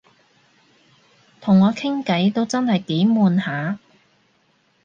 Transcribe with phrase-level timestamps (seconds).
[1.41, 3.77] 同我傾偈都真係幾悶下